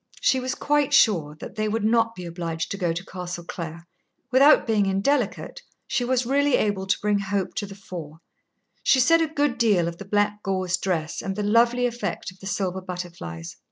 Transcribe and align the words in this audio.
She 0.19 0.39
was 0.39 0.55
quite 0.55 0.95
sure 0.95 1.35
that 1.39 1.53
they 1.57 1.69
would 1.69 1.83
not 1.85 2.15
be 2.15 2.25
obliged 2.25 2.71
to 2.71 2.77
go 2.77 2.91
to 2.91 3.05
Castle 3.05 3.43
Clare. 3.43 3.85
Without 4.31 4.65
being 4.65 4.87
indelicate, 4.87 5.61
she 5.85 6.03
was 6.03 6.25
really 6.25 6.55
able 6.55 6.87
to 6.87 6.97
bring 7.03 7.19
hope 7.19 7.53
to 7.57 7.67
the 7.67 7.75
fore. 7.75 8.17
She 8.81 8.99
said 8.99 9.21
a 9.21 9.27
good 9.27 9.59
deal 9.59 9.87
of 9.87 9.99
the 9.99 10.05
black 10.05 10.41
gauze 10.41 10.75
dress 10.77 11.21
and 11.21 11.35
the 11.35 11.43
lovely 11.43 11.85
effect 11.85 12.31
of 12.31 12.39
the 12.39 12.47
silver 12.47 12.81
butterflies. 12.81 13.57